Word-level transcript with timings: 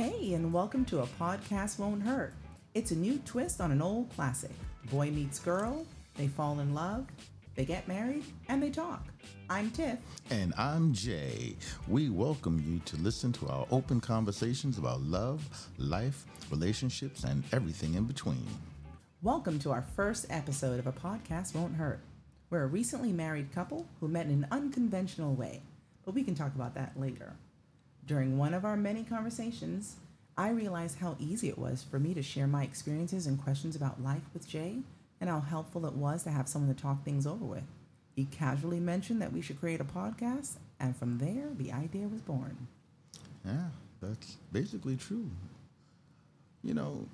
Hey, 0.00 0.32
and 0.32 0.50
welcome 0.50 0.86
to 0.86 1.00
A 1.00 1.06
Podcast 1.06 1.78
Won't 1.78 2.02
Hurt. 2.02 2.32
It's 2.72 2.90
a 2.90 2.96
new 2.96 3.18
twist 3.26 3.60
on 3.60 3.70
an 3.70 3.82
old 3.82 4.08
classic. 4.16 4.54
Boy 4.90 5.10
meets 5.10 5.38
girl, 5.38 5.84
they 6.14 6.26
fall 6.26 6.60
in 6.60 6.72
love, 6.72 7.06
they 7.54 7.66
get 7.66 7.86
married, 7.86 8.24
and 8.48 8.62
they 8.62 8.70
talk. 8.70 9.04
I'm 9.50 9.70
Tyff. 9.70 9.98
And 10.30 10.54
I'm 10.56 10.94
Jay. 10.94 11.54
We 11.86 12.08
welcome 12.08 12.64
you 12.66 12.78
to 12.86 12.96
listen 12.96 13.30
to 13.32 13.48
our 13.48 13.66
open 13.70 14.00
conversations 14.00 14.78
about 14.78 15.02
love, 15.02 15.46
life, 15.76 16.24
relationships, 16.50 17.24
and 17.24 17.44
everything 17.52 17.92
in 17.92 18.04
between. 18.04 18.46
Welcome 19.20 19.58
to 19.58 19.70
our 19.70 19.82
first 19.82 20.24
episode 20.30 20.78
of 20.78 20.86
A 20.86 20.92
Podcast 20.92 21.54
Won't 21.54 21.74
Hurt. 21.74 22.00
We're 22.48 22.62
a 22.62 22.68
recently 22.68 23.12
married 23.12 23.52
couple 23.52 23.86
who 24.00 24.08
met 24.08 24.24
in 24.24 24.32
an 24.32 24.46
unconventional 24.50 25.34
way, 25.34 25.60
but 26.06 26.14
we 26.14 26.22
can 26.22 26.34
talk 26.34 26.54
about 26.54 26.74
that 26.74 26.98
later. 26.98 27.34
During 28.06 28.38
one 28.38 28.54
of 28.54 28.64
our 28.64 28.76
many 28.76 29.04
conversations, 29.04 29.96
I 30.36 30.50
realized 30.50 30.98
how 30.98 31.16
easy 31.18 31.48
it 31.48 31.58
was 31.58 31.84
for 31.88 31.98
me 31.98 32.14
to 32.14 32.22
share 32.22 32.46
my 32.46 32.62
experiences 32.64 33.26
and 33.26 33.42
questions 33.42 33.76
about 33.76 34.02
life 34.02 34.22
with 34.32 34.48
Jay 34.48 34.78
and 35.20 35.28
how 35.28 35.40
helpful 35.40 35.86
it 35.86 35.92
was 35.94 36.22
to 36.24 36.30
have 36.30 36.48
someone 36.48 36.74
to 36.74 36.80
talk 36.80 37.04
things 37.04 37.26
over 37.26 37.44
with. 37.44 37.64
He 38.16 38.24
casually 38.24 38.80
mentioned 38.80 39.20
that 39.22 39.32
we 39.32 39.42
should 39.42 39.60
create 39.60 39.80
a 39.80 39.84
podcast, 39.84 40.54
and 40.80 40.96
from 40.96 41.18
there, 41.18 41.48
the 41.56 41.72
idea 41.72 42.08
was 42.08 42.20
born. 42.22 42.56
Yeah, 43.44 43.68
that's 44.00 44.36
basically 44.52 44.96
true. 44.96 45.30
You 46.62 46.74
know, 46.74 47.06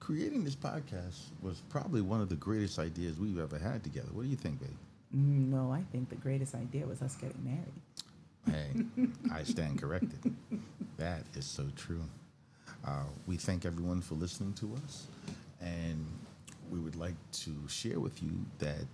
creating 0.00 0.44
this 0.44 0.56
podcast 0.56 1.18
was 1.42 1.62
probably 1.68 2.00
one 2.00 2.20
of 2.20 2.28
the 2.28 2.36
greatest 2.36 2.78
ideas 2.78 3.18
we've 3.18 3.38
ever 3.38 3.58
had 3.58 3.84
together. 3.84 4.08
What 4.12 4.22
do 4.24 4.28
you 4.28 4.36
think, 4.36 4.60
babe? 4.60 4.70
Mm, 5.14 5.48
No, 5.50 5.72
I 5.72 5.82
think 5.92 6.08
the 6.08 6.16
greatest 6.16 6.54
idea 6.54 6.86
was 6.86 7.02
us 7.02 7.14
getting 7.16 7.44
married. 7.44 7.72
Hey, 8.46 8.70
I 9.32 9.42
stand 9.44 9.80
corrected. 9.80 10.34
That 10.96 11.22
is 11.34 11.44
so 11.46 11.66
true. 11.76 12.02
Uh, 12.86 13.04
we 13.26 13.36
thank 13.36 13.64
everyone 13.64 14.00
for 14.00 14.14
listening 14.14 14.54
to 14.54 14.74
us, 14.84 15.06
and 15.60 16.06
we 16.70 16.78
would 16.78 16.96
like 16.96 17.14
to 17.32 17.54
share 17.68 18.00
with 18.00 18.22
you 18.22 18.32
that 18.58 18.84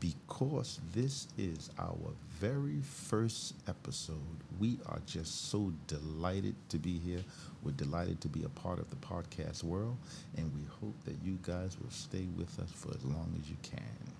because 0.00 0.80
this 0.94 1.28
is 1.38 1.70
our 1.78 2.12
very 2.38 2.80
first 2.82 3.54
episode, 3.68 4.16
we 4.60 4.78
are 4.86 5.00
just 5.06 5.50
so 5.50 5.72
delighted 5.86 6.54
to 6.68 6.78
be 6.78 6.98
here. 6.98 7.24
We're 7.62 7.72
delighted 7.72 8.20
to 8.22 8.28
be 8.28 8.44
a 8.44 8.48
part 8.50 8.78
of 8.78 8.90
the 8.90 8.96
podcast 8.96 9.64
world, 9.64 9.96
and 10.36 10.52
we 10.54 10.62
hope 10.80 10.94
that 11.04 11.16
you 11.24 11.38
guys 11.42 11.76
will 11.80 11.90
stay 11.90 12.26
with 12.36 12.58
us 12.60 12.70
for 12.72 12.90
as 12.90 13.04
long 13.04 13.34
as 13.42 13.48
you 13.48 13.56
can. 13.62 14.17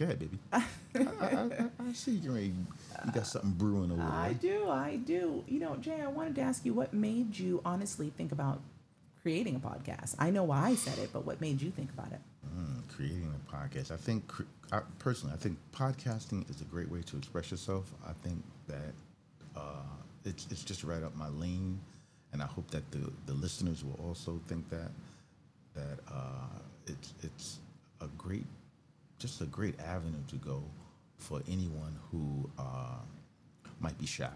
Go 0.00 0.06
ahead, 0.06 0.18
baby. 0.18 0.38
I, 0.50 0.64
I, 0.94 1.68
I, 1.78 1.92
see 1.92 2.12
you. 2.12 2.34
You 2.34 2.54
got 3.12 3.26
something 3.26 3.50
brewing 3.50 3.92
over 3.92 4.00
there. 4.00 4.10
I 4.10 4.32
do, 4.32 4.70
I 4.70 4.96
do. 4.96 5.44
You 5.46 5.60
know, 5.60 5.76
Jay, 5.76 6.00
I 6.00 6.08
wanted 6.08 6.34
to 6.36 6.40
ask 6.40 6.64
you 6.64 6.72
what 6.72 6.94
made 6.94 7.38
you 7.38 7.60
honestly 7.66 8.10
think 8.16 8.32
about 8.32 8.60
creating 9.22 9.56
a 9.56 9.60
podcast? 9.60 10.14
I 10.18 10.30
know 10.30 10.44
why 10.44 10.68
I 10.68 10.74
said 10.74 10.98
it, 10.98 11.10
but 11.12 11.26
what 11.26 11.40
made 11.40 11.60
you 11.60 11.70
think 11.70 11.90
about 11.90 12.12
it? 12.12 12.20
Mm, 12.56 12.88
creating 12.94 13.30
a 13.30 13.54
podcast. 13.54 13.90
I 13.90 13.96
think, 13.96 14.32
I, 14.72 14.80
personally, 14.98 15.34
I 15.34 15.38
think 15.38 15.58
podcasting 15.72 16.48
is 16.48 16.60
a 16.60 16.64
great 16.64 16.90
way 16.90 17.02
to 17.02 17.16
express 17.16 17.50
yourself. 17.50 17.92
I 18.06 18.12
think 18.26 18.42
that 18.68 18.94
uh, 19.56 19.82
it's 20.24 20.46
it's 20.50 20.64
just 20.64 20.84
right 20.84 21.02
up 21.02 21.14
my 21.16 21.28
lane, 21.28 21.78
and 22.32 22.42
I 22.42 22.46
hope 22.46 22.70
that 22.70 22.90
the 22.90 23.12
the 23.26 23.34
listeners 23.34 23.84
will 23.84 23.98
also 24.02 24.40
think 24.48 24.68
that 24.70 24.90
that 25.74 25.98
uh, 26.10 26.58
it's 26.86 27.14
it's 27.22 27.58
a 28.00 28.06
great, 28.16 28.46
just 29.20 29.40
a 29.40 29.44
great 29.44 29.78
avenue 29.78 30.24
to 30.28 30.36
go 30.36 30.64
for 31.18 31.42
anyone 31.46 31.94
who 32.10 32.50
uh, 32.58 32.98
might 33.78 33.96
be 33.98 34.06
shy. 34.06 34.28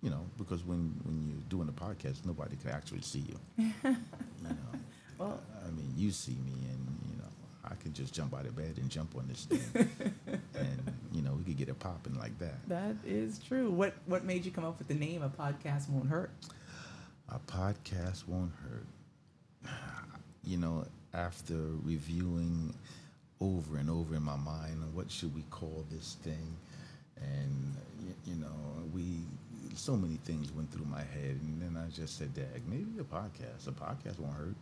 You 0.00 0.10
know, 0.10 0.24
because 0.38 0.64
when 0.64 0.94
when 1.02 1.28
you're 1.28 1.42
doing 1.48 1.68
a 1.68 1.72
podcast, 1.72 2.24
nobody 2.24 2.56
can 2.56 2.70
actually 2.70 3.02
see 3.02 3.24
you. 3.28 3.38
you 3.84 3.96
know. 4.44 4.78
Well, 5.18 5.40
I 5.66 5.70
mean, 5.72 5.92
you 5.96 6.12
see 6.12 6.38
me, 6.44 6.52
and 6.70 7.00
you 7.10 7.16
know, 7.18 7.28
I 7.64 7.74
can 7.74 7.92
just 7.92 8.14
jump 8.14 8.32
out 8.32 8.46
of 8.46 8.54
bed 8.54 8.74
and 8.76 8.88
jump 8.88 9.16
on 9.16 9.26
this 9.26 9.46
thing, 9.46 9.90
and 10.54 10.92
you 11.10 11.20
know, 11.22 11.32
we 11.32 11.42
could 11.42 11.56
get 11.56 11.68
it 11.68 11.80
popping 11.80 12.16
like 12.16 12.38
that. 12.38 12.68
that 12.68 12.94
is 13.04 13.40
true. 13.40 13.70
What 13.70 13.94
what 14.06 14.24
made 14.24 14.44
you 14.44 14.52
come 14.52 14.64
up 14.64 14.78
with 14.78 14.86
the 14.86 14.94
name 14.94 15.22
"A 15.22 15.28
Podcast 15.28 15.90
Won't 15.90 16.08
Hurt"? 16.08 16.30
A 17.30 17.40
podcast 17.40 18.26
won't 18.28 18.52
hurt. 18.62 18.86
You 20.44 20.56
know, 20.56 20.86
after 21.12 21.56
reviewing 21.82 22.72
over 23.40 23.76
and 23.78 23.88
over 23.90 24.16
in 24.16 24.22
my 24.22 24.36
mind, 24.36 24.82
what 24.94 25.10
should 25.10 25.34
we 25.34 25.42
call 25.50 25.84
this 25.90 26.16
thing, 26.22 26.56
and 27.16 27.74
you 28.24 28.34
know, 28.34 28.48
we 28.92 29.20
so 29.74 29.96
many 29.96 30.16
things 30.24 30.52
went 30.52 30.72
through 30.72 30.86
my 30.86 31.02
head, 31.02 31.38
and 31.42 31.62
then 31.62 31.80
I 31.80 31.88
just 31.90 32.18
said, 32.18 32.34
"Dag, 32.34 32.62
maybe 32.66 32.98
a 32.98 33.04
podcast. 33.04 33.68
A 33.68 33.72
podcast 33.72 34.18
won't 34.18 34.34
hurt." 34.34 34.56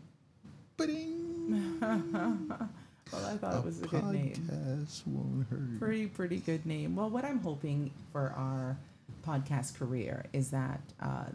Ba-ding. 0.76 1.80
Well, 3.12 3.24
I 3.24 3.36
thought 3.36 3.54
it 3.54 3.64
was 3.64 3.80
a 3.82 3.86
good 3.86 4.04
name. 4.06 4.34
Podcast 4.50 5.06
won't 5.06 5.46
hurt. 5.48 5.78
Pretty 5.78 6.06
pretty 6.08 6.38
good 6.38 6.66
name. 6.66 6.96
Well, 6.96 7.08
what 7.08 7.24
I'm 7.24 7.38
hoping 7.38 7.92
for 8.10 8.34
our 8.36 8.76
podcast 9.24 9.78
career 9.78 10.26
is 10.32 10.50
that 10.50 10.80
uh, 11.00 11.26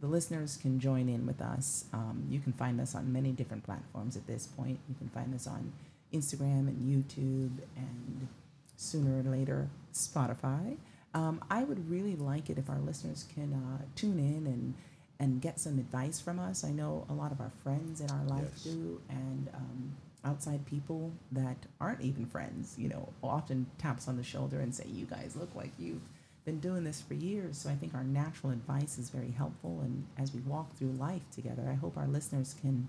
the 0.00 0.06
listeners 0.06 0.56
can 0.56 0.78
join 0.78 1.08
in 1.08 1.26
with 1.26 1.40
us. 1.40 1.86
Um, 1.92 2.24
you 2.30 2.38
can 2.38 2.52
find 2.52 2.80
us 2.80 2.94
on 2.94 3.12
many 3.12 3.32
different 3.32 3.64
platforms 3.64 4.16
at 4.16 4.26
this 4.28 4.46
point. 4.46 4.78
You 4.88 4.94
can 4.94 5.08
find 5.08 5.34
us 5.34 5.48
on 5.48 5.72
Instagram 6.12 6.68
and 6.68 6.78
YouTube, 6.82 7.62
and 7.76 8.28
sooner 8.76 9.20
or 9.20 9.30
later 9.30 9.68
Spotify. 9.92 10.76
Um, 11.14 11.42
I 11.50 11.64
would 11.64 11.88
really 11.90 12.14
like 12.16 12.50
it 12.50 12.58
if 12.58 12.68
our 12.68 12.78
listeners 12.78 13.24
can 13.34 13.52
uh, 13.54 13.84
tune 13.94 14.18
in 14.18 14.46
and 14.46 14.74
and 15.18 15.40
get 15.40 15.58
some 15.58 15.78
advice 15.78 16.20
from 16.20 16.38
us. 16.38 16.62
I 16.62 16.72
know 16.72 17.06
a 17.08 17.14
lot 17.14 17.32
of 17.32 17.40
our 17.40 17.50
friends 17.62 18.02
in 18.02 18.10
our 18.10 18.24
life 18.24 18.50
Yes. 18.52 18.64
do, 18.64 19.00
and 19.08 19.48
um, 19.54 19.96
outside 20.26 20.66
people 20.66 21.10
that 21.32 21.56
aren't 21.80 22.02
even 22.02 22.26
friends, 22.26 22.74
you 22.76 22.90
know, 22.90 23.08
often 23.22 23.64
taps 23.78 24.08
on 24.08 24.18
the 24.18 24.22
shoulder 24.22 24.60
and 24.60 24.74
say, 24.74 24.84
"You 24.88 25.06
guys 25.06 25.34
look 25.34 25.54
like 25.54 25.72
you've 25.78 26.02
been 26.44 26.60
doing 26.60 26.84
this 26.84 27.00
for 27.00 27.14
years." 27.14 27.56
So 27.56 27.70
I 27.70 27.76
think 27.76 27.94
our 27.94 28.04
natural 28.04 28.52
advice 28.52 28.98
is 28.98 29.08
very 29.08 29.30
helpful, 29.30 29.80
and 29.80 30.04
as 30.18 30.34
we 30.34 30.40
walk 30.40 30.76
through 30.76 30.92
life 30.92 31.22
together, 31.34 31.66
I 31.70 31.74
hope 31.74 31.96
our 31.96 32.06
listeners 32.08 32.54
can 32.60 32.88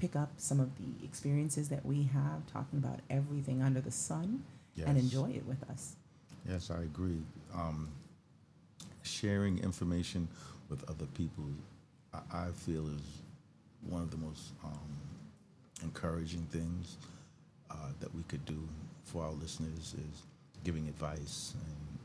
pick 0.00 0.16
up 0.16 0.30
some 0.38 0.60
of 0.60 0.70
the 0.76 1.04
experiences 1.04 1.68
that 1.68 1.84
we 1.84 2.04
have 2.04 2.46
talking 2.52 2.78
about 2.78 3.00
everything 3.10 3.62
under 3.62 3.80
the 3.80 3.90
sun 3.90 4.42
and 4.86 4.96
enjoy 4.96 5.30
it 5.30 5.44
with 5.46 5.62
us. 5.70 5.96
Yes, 6.48 6.70
I 6.70 6.82
agree. 6.82 7.22
Um, 7.54 7.88
sharing 9.02 9.58
information 9.58 10.26
with 10.70 10.88
other 10.88 11.04
people, 11.14 11.44
I, 12.14 12.46
I 12.46 12.46
feel 12.52 12.86
is 12.88 13.02
one 13.88 14.00
of 14.00 14.10
the 14.10 14.16
most 14.16 14.52
um, 14.64 14.96
encouraging 15.82 16.46
things 16.50 16.96
uh, 17.70 17.74
that 18.00 18.14
we 18.14 18.22
could 18.22 18.44
do 18.46 18.66
for 19.04 19.22
our 19.22 19.32
listeners 19.32 19.94
is 19.98 20.22
giving 20.64 20.88
advice 20.88 21.54
and 21.66 21.98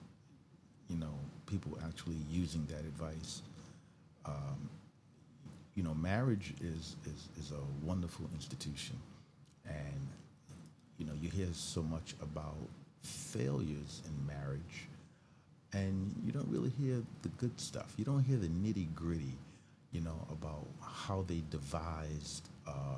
you 0.90 0.98
know 0.98 1.14
people 1.46 1.78
actually 1.86 2.18
using 2.30 2.66
that 2.68 2.80
advice. 2.80 3.42
You 5.76 5.84
know, 5.84 5.94
marriage 5.94 6.54
is, 6.62 6.96
is 7.06 7.30
is 7.38 7.52
a 7.52 7.86
wonderful 7.86 8.30
institution, 8.34 8.98
and 9.66 10.08
you 10.98 11.06
know 11.06 11.14
you 11.22 11.30
hear 11.30 11.48
so 11.54 11.82
much 11.82 12.16
about 12.22 12.56
failures 13.02 14.02
in 14.08 14.26
marriage 14.26 14.88
and 15.74 16.16
you 16.26 16.32
don't 16.32 16.48
really 16.48 16.72
hear 16.80 17.04
the 17.22 17.30
good 17.38 17.60
stuff. 17.60 17.94
You 17.98 18.06
don't 18.06 18.24
hear 18.24 18.38
the 18.38 18.48
nitty 18.48 18.94
gritty 18.96 19.38
you 19.92 20.02
know 20.02 20.28
about 20.30 20.66
how 20.82 21.24
they 21.28 21.42
devised 21.50 22.50
uh, 22.68 22.98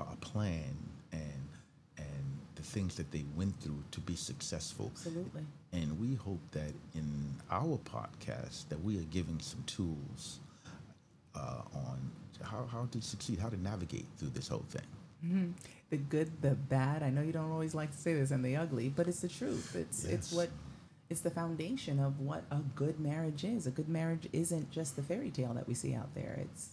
a 0.00 0.16
plan 0.16 0.76
and 1.12 1.48
and 1.96 2.24
the 2.56 2.62
things 2.62 2.94
that 2.96 3.10
they 3.10 3.24
went 3.36 3.58
through 3.60 3.82
to 3.90 4.00
be 4.00 4.14
successful. 4.16 4.90
Absolutely. 4.94 5.42
and 5.72 5.98
we 5.98 6.14
hope 6.14 6.40
that 6.52 6.72
in 6.94 7.34
our 7.50 7.78
podcast 7.84 8.68
that 8.68 8.82
we 8.82 8.98
are 8.98 9.04
giving 9.10 9.38
some 9.40 9.62
tools 9.64 10.40
uh, 11.40 11.62
on 11.86 11.98
how, 12.50 12.62
how 12.74 12.84
to 12.92 13.00
succeed 13.02 13.38
how 13.38 13.48
to 13.48 13.60
navigate 13.70 14.06
through 14.18 14.32
this 14.38 14.48
whole 14.48 14.66
thing 14.74 14.88
Mhm. 15.24 15.52
The 15.90 15.98
good, 15.98 16.30
the 16.40 16.54
bad. 16.54 17.02
I 17.02 17.10
know 17.10 17.20
you 17.20 17.32
don't 17.32 17.50
always 17.50 17.74
like 17.74 17.90
to 17.92 17.98
say 17.98 18.14
this, 18.14 18.30
and 18.30 18.42
the 18.44 18.56
ugly, 18.56 18.88
but 18.88 19.06
it's 19.08 19.20
the 19.20 19.28
truth. 19.28 19.76
It's 19.76 20.04
it's 20.04 20.32
what 20.32 20.48
it's 21.10 21.20
the 21.20 21.30
foundation 21.40 21.98
of 21.98 22.20
what 22.20 22.42
a 22.50 22.60
good 22.74 22.98
marriage 23.00 23.44
is. 23.44 23.66
A 23.66 23.70
good 23.70 23.88
marriage 23.88 24.26
isn't 24.32 24.70
just 24.70 24.96
the 24.96 25.02
fairy 25.02 25.30
tale 25.30 25.52
that 25.54 25.66
we 25.68 25.74
see 25.74 25.92
out 25.94 26.14
there. 26.14 26.38
It's 26.40 26.64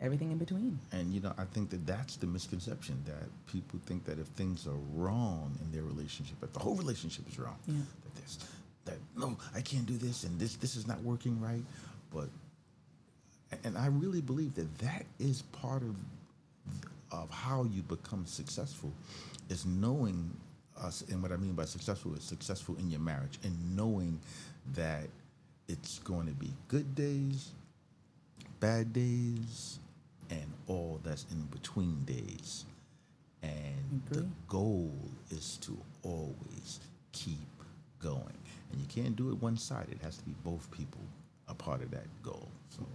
everything 0.00 0.30
in 0.30 0.38
between. 0.38 0.78
And 0.92 1.12
you 1.12 1.20
know, 1.20 1.32
I 1.38 1.44
think 1.54 1.70
that 1.70 1.86
that's 1.86 2.16
the 2.16 2.26
misconception 2.26 3.02
that 3.06 3.26
people 3.50 3.80
think 3.86 4.04
that 4.04 4.18
if 4.20 4.28
things 4.28 4.66
are 4.68 4.80
wrong 4.94 5.58
in 5.62 5.72
their 5.72 5.82
relationship, 5.82 6.38
that 6.40 6.52
the 6.52 6.60
whole 6.60 6.76
relationship 6.76 7.26
is 7.28 7.36
wrong. 7.38 7.58
Yeah. 7.66 7.82
That 8.04 8.14
this, 8.22 8.38
that 8.84 8.98
no, 9.16 9.36
I 9.56 9.60
can't 9.60 9.86
do 9.86 9.96
this, 9.96 10.22
and 10.24 10.38
this 10.38 10.54
this 10.56 10.76
is 10.76 10.86
not 10.86 11.00
working 11.02 11.40
right. 11.40 11.64
But, 12.14 12.28
and 13.68 13.78
I 13.78 13.86
really 13.86 14.20
believe 14.20 14.54
that 14.54 14.78
that 14.78 15.04
is 15.18 15.42
part 15.42 15.82
of 15.82 15.94
of 17.10 17.30
how 17.30 17.64
you 17.64 17.82
become 17.82 18.26
successful, 18.26 18.92
is 19.48 19.64
knowing 19.64 20.30
us. 20.78 21.04
And 21.10 21.22
what 21.22 21.32
I 21.32 21.36
mean 21.36 21.52
by 21.52 21.64
successful 21.64 22.14
is 22.14 22.22
successful 22.22 22.76
in 22.78 22.90
your 22.90 23.00
marriage, 23.00 23.38
and 23.44 23.76
knowing 23.76 24.20
that 24.74 25.06
it's 25.68 25.98
going 26.00 26.26
to 26.26 26.34
be 26.34 26.52
good 26.68 26.94
days, 26.94 27.50
bad 28.60 28.92
days, 28.92 29.78
and 30.30 30.52
all 30.66 31.00
that's 31.02 31.26
in 31.30 31.42
between 31.46 32.04
days. 32.04 32.64
And 33.42 34.02
the 34.10 34.26
goal 34.48 34.92
is 35.30 35.58
to 35.58 35.78
always 36.02 36.80
keep 37.12 37.38
going. 38.00 38.38
And 38.72 38.80
you 38.80 38.86
can't 38.86 39.16
do 39.16 39.30
it 39.30 39.40
one 39.40 39.56
sided. 39.56 39.92
It 39.92 40.02
has 40.02 40.18
to 40.18 40.24
be 40.24 40.34
both 40.44 40.70
people 40.70 41.00
a 41.48 41.54
part 41.54 41.82
of 41.82 41.90
that 41.92 42.06
goal. 42.22 42.48
So 42.68 42.86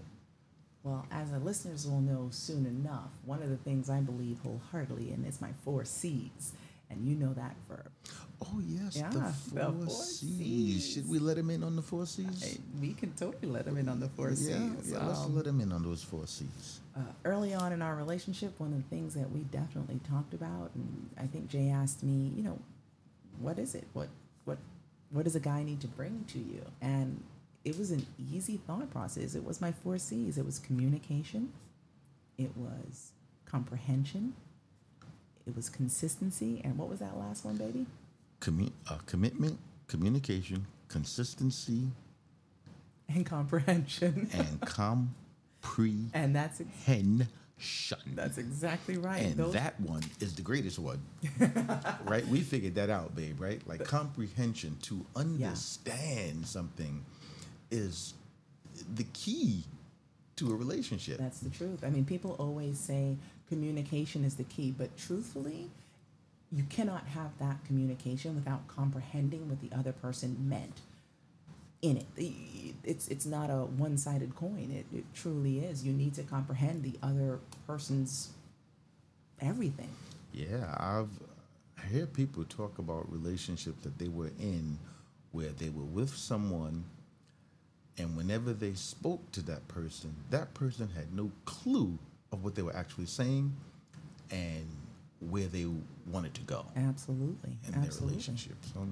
Well, 0.83 1.05
as 1.11 1.31
our 1.31 1.39
listeners 1.39 1.87
will 1.87 2.01
know 2.01 2.27
soon 2.31 2.65
enough, 2.65 3.09
one 3.25 3.41
of 3.41 3.49
the 3.49 3.57
things 3.57 3.89
I 3.89 4.01
believe 4.01 4.39
wholeheartedly 4.43 5.11
in 5.13 5.23
is 5.25 5.39
my 5.41 5.51
four 5.63 5.85
C's. 5.85 6.53
And 6.89 7.07
you 7.07 7.15
know 7.15 7.33
that 7.33 7.55
verb. 7.67 7.89
Oh 8.41 8.61
yes, 8.63 8.97
Yeah, 8.97 9.09
the 9.09 9.19
the 9.19 9.31
four, 9.31 9.71
four 9.71 9.89
C's. 9.89 10.83
Cs. 10.83 10.93
Should 10.93 11.09
we 11.09 11.17
let 11.17 11.37
him 11.37 11.49
in 11.49 11.63
on 11.63 11.75
the 11.75 11.81
four 11.81 12.05
C's? 12.05 12.43
Hey, 12.43 12.57
we 12.79 12.93
can 12.93 13.13
totally 13.13 13.47
let 13.51 13.65
him 13.65 13.77
in 13.77 13.87
on 13.89 13.99
the 13.99 14.09
four 14.09 14.29
yeah, 14.29 14.35
C's. 14.35 14.91
yeah, 14.91 15.03
let's 15.07 15.21
Um, 15.21 15.35
let 15.35 15.47
him 15.47 15.59
in 15.61 15.71
on 15.71 15.81
those 15.81 16.03
four 16.03 16.27
C's. 16.27 16.81
uh, 16.95 16.99
early 17.25 17.53
on 17.53 17.71
in 17.71 17.81
our 17.81 17.95
relationship, 17.95 18.59
one 18.59 18.73
of 18.73 18.77
the 18.77 18.89
things 18.95 19.15
that 19.15 19.31
we 19.31 19.39
definitely 19.43 19.99
talked 20.07 20.33
about, 20.35 20.69
and 20.75 21.09
I 21.17 21.25
think 21.25 21.47
Jay 21.49 21.69
asked 21.69 22.03
me, 22.03 22.31
you 22.35 22.43
know, 22.43 22.59
what 23.39 23.57
is 23.57 23.73
it? 23.73 23.87
What 23.93 24.09
what 24.45 24.57
what 25.09 25.23
does 25.23 25.35
a 25.35 25.39
guy 25.39 25.63
need 25.63 25.79
to 25.81 25.87
bring 25.87 26.25
to 26.27 26.37
you? 26.39 26.63
And 26.81 27.23
it 27.65 27.77
was 27.77 27.91
an 27.91 28.05
easy 28.31 28.57
thought 28.57 28.89
process. 28.91 29.35
It 29.35 29.43
was 29.45 29.61
my 29.61 29.71
four 29.71 29.97
C's. 29.97 30.37
It 30.37 30.45
was 30.45 30.59
communication. 30.59 31.51
It 32.37 32.51
was 32.57 33.11
comprehension. 33.45 34.33
It 35.47 35.55
was 35.55 35.69
consistency. 35.69 36.61
And 36.63 36.77
what 36.77 36.89
was 36.89 36.99
that 36.99 37.17
last 37.17 37.45
one, 37.45 37.55
baby? 37.57 37.85
Commu- 38.41 38.71
uh, 38.89 38.97
commitment, 39.05 39.57
communication, 39.87 40.65
consistency, 40.89 41.87
And 43.07 43.25
comprehension. 43.25 44.29
and 44.33 44.61
comprehension. 44.65 46.11
and 46.13 46.35
that's 46.35 46.61
that's 48.15 48.37
exactly 48.37 48.97
right. 48.97 49.21
And 49.23 49.37
Those- 49.37 49.53
that 49.53 49.79
one 49.79 50.03
is 50.19 50.33
the 50.35 50.41
greatest 50.41 50.79
one, 50.79 51.01
right? 52.05 52.27
We 52.27 52.41
figured 52.41 52.75
that 52.75 52.89
out, 52.89 53.15
babe. 53.15 53.39
Right? 53.39 53.65
Like 53.67 53.85
comprehension 53.85 54.77
to 54.83 55.05
understand 55.15 56.45
something 56.45 57.05
is 57.73 58.13
the 58.95 59.03
key 59.13 59.63
to 60.37 60.51
a 60.51 60.55
relationship. 60.55 61.17
That's 61.17 61.39
the 61.39 61.49
truth. 61.49 61.83
I 61.83 61.89
mean, 61.89 62.05
people 62.05 62.35
always 62.39 62.79
say 62.79 63.17
communication 63.49 64.23
is 64.23 64.35
the 64.35 64.43
key, 64.43 64.73
but 64.77 64.95
truthfully, 64.97 65.69
you 66.51 66.63
cannot 66.69 67.07
have 67.07 67.37
that 67.39 67.63
communication 67.65 68.35
without 68.35 68.67
comprehending 68.67 69.49
what 69.49 69.59
the 69.61 69.75
other 69.75 69.91
person 69.91 70.37
meant 70.39 70.81
in 71.81 71.97
it. 71.97 72.33
It's 72.83 73.07
it's 73.07 73.25
not 73.25 73.49
a 73.49 73.65
one-sided 73.65 74.35
coin. 74.35 74.69
It, 74.71 74.97
it 74.97 75.05
truly 75.13 75.59
is. 75.59 75.83
You 75.85 75.93
need 75.93 76.13
to 76.15 76.23
comprehend 76.23 76.83
the 76.83 76.95
other 77.01 77.39
person's 77.67 78.29
everything. 79.41 79.89
Yeah, 80.31 80.73
I've 80.77 81.09
I 81.77 81.87
hear 81.87 82.05
people 82.05 82.43
talk 82.45 82.79
about 82.79 83.11
relationships 83.11 83.83
that 83.83 83.97
they 83.99 84.07
were 84.07 84.31
in 84.39 84.79
where 85.31 85.49
they 85.49 85.69
were 85.69 85.83
with 85.83 86.15
someone 86.15 86.85
and 87.97 88.17
whenever 88.17 88.53
they 88.53 88.73
spoke 88.73 89.31
to 89.33 89.41
that 89.43 89.67
person, 89.67 90.15
that 90.29 90.53
person 90.53 90.89
had 90.95 91.13
no 91.15 91.31
clue 91.45 91.97
of 92.31 92.43
what 92.43 92.55
they 92.55 92.61
were 92.61 92.75
actually 92.75 93.05
saying 93.05 93.55
and 94.31 94.67
where 95.29 95.47
they 95.47 95.67
wanted 96.07 96.33
to 96.33 96.41
go 96.41 96.65
Absolutely. 96.75 97.57
in 97.65 97.71
their 97.73 97.83
Absolutely. 97.83 98.13
relationship. 98.15 98.55
So 98.73 98.85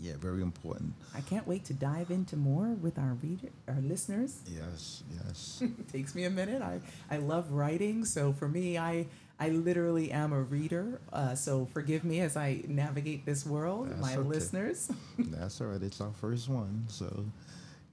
yeah, 0.00 0.14
very 0.18 0.42
important. 0.42 0.94
I 1.14 1.20
can't 1.20 1.46
wait 1.46 1.64
to 1.66 1.74
dive 1.74 2.10
into 2.10 2.36
more 2.36 2.68
with 2.68 2.98
our 2.98 3.16
reader, 3.22 3.50
our 3.68 3.80
listeners. 3.80 4.40
Yes, 4.48 5.04
yes. 5.24 5.62
takes 5.92 6.14
me 6.14 6.24
a 6.24 6.30
minute. 6.30 6.60
I, 6.62 6.80
I 7.10 7.18
love 7.18 7.52
writing, 7.52 8.04
so 8.04 8.32
for 8.32 8.48
me, 8.48 8.78
I 8.78 9.06
I 9.38 9.48
literally 9.50 10.10
am 10.10 10.32
a 10.32 10.40
reader. 10.40 11.00
Uh, 11.12 11.34
so 11.34 11.66
forgive 11.72 12.04
me 12.04 12.20
as 12.20 12.36
I 12.36 12.62
navigate 12.68 13.26
this 13.26 13.44
world, 13.46 13.90
That's 13.90 14.00
my 14.00 14.16
okay. 14.16 14.28
listeners. 14.28 14.90
That's 15.18 15.60
all 15.60 15.68
right. 15.68 15.82
It's 15.82 16.00
our 16.00 16.12
first 16.20 16.48
one, 16.48 16.84
so 16.88 17.24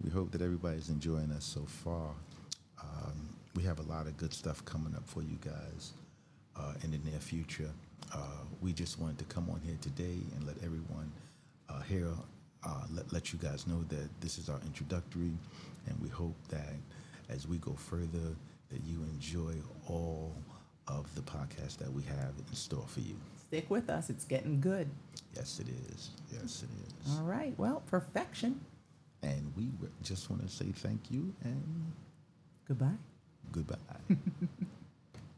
we 0.04 0.10
hope 0.10 0.32
that 0.32 0.42
everybody's 0.42 0.90
enjoying 0.90 1.32
us 1.32 1.44
so 1.46 1.62
far. 1.66 2.12
Um, 2.82 3.30
we 3.56 3.64
have 3.64 3.80
a 3.80 3.84
lot 3.84 4.08
of 4.08 4.18
good 4.18 4.34
stuff 4.34 4.64
coming 4.66 4.96
up 4.96 5.08
for 5.08 5.22
you 5.22 5.38
guys 5.44 5.94
uh, 6.56 6.74
in 6.84 6.92
the 6.92 6.98
near 7.10 7.20
future. 7.20 7.70
Uh, 8.14 8.44
we 8.62 8.72
just 8.74 9.00
wanted 9.00 9.18
to 9.20 9.26
come 9.26 9.50
on 9.50 9.60
here 9.62 9.78
today 9.82 10.18
and 10.36 10.46
let 10.46 10.56
everyone 10.64 11.12
uh, 11.70 11.82
here 11.82 12.12
uh, 12.64 12.84
let, 12.94 13.12
let 13.12 13.34
you 13.34 13.40
guys 13.40 13.68
know 13.68 13.84
that 13.90 14.10
this 14.22 14.38
is 14.38 14.50
our 14.50 14.60
introductory, 14.66 15.32
and 15.88 16.00
we 16.02 16.10
hope 16.10 16.36
that 16.50 16.74
as 17.30 17.48
we 17.48 17.58
go 17.58 17.74
further, 17.74 18.36
that 18.70 18.82
you 18.86 19.00
enjoy 19.14 19.54
all 19.88 20.34
of 20.88 21.14
the 21.16 21.22
podcasts 21.22 21.78
that 21.78 21.92
we 21.92 22.04
have 22.04 22.34
in 22.48 22.56
store 22.56 22.86
for 22.88 23.00
you. 23.02 23.16
Stick 23.48 23.70
with 23.70 23.90
us; 23.90 24.10
it's 24.10 24.26
getting 24.26 24.60
good. 24.60 24.90
Yes, 25.36 25.60
it 25.60 25.68
is. 25.92 26.10
Yes, 26.32 26.64
it 26.64 26.70
is. 27.06 27.18
All 27.18 27.24
right. 27.24 27.54
Well, 27.58 27.84
perfection. 27.88 28.60
And 29.22 29.52
we 29.56 29.70
just 30.04 30.30
want 30.30 30.42
to 30.44 30.48
say 30.50 30.66
thank 30.72 31.12
you 31.12 31.34
and 31.44 31.92
Goodbye. 32.68 32.98
goodbye. 33.52 33.78